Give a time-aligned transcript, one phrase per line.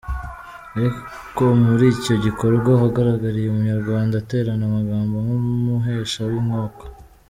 [0.77, 6.83] Ariko muri icyo gikorwa uhagarariye umuryango aterana amagambo n’umuhesha w’inkiko.